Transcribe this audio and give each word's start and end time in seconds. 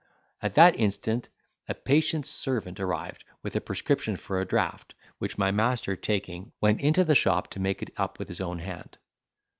At 0.41 0.55
that 0.55 0.79
instant 0.79 1.29
a 1.69 1.75
patient's 1.75 2.27
servant 2.27 2.79
arrived 2.79 3.23
with 3.43 3.55
a 3.55 3.61
prescription 3.61 4.17
for 4.17 4.41
a 4.41 4.47
draught, 4.47 4.95
which 5.19 5.37
my 5.37 5.51
master 5.51 5.95
taking, 5.95 6.53
went 6.59 6.81
into 6.81 7.03
the 7.03 7.13
shop 7.13 7.49
to 7.51 7.59
make 7.59 7.83
it 7.83 7.91
up 7.97 8.17
with 8.17 8.27
his 8.27 8.41
own 8.41 8.57
hand. 8.57 8.97